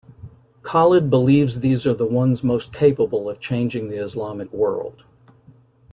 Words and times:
Khaled 0.63 1.11
believes 1.11 1.59
these 1.59 1.85
are 1.85 1.93
the 1.93 2.07
ones 2.07 2.43
most 2.43 2.73
capable 2.73 3.29
of 3.29 3.39
changing 3.39 3.87
the 3.91 4.01
Islamic 4.01 4.51
world. 4.51 5.03